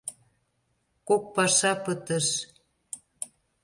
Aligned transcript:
Кок 1.07 1.23
паша 1.35 1.71
пытыш. 1.83 2.27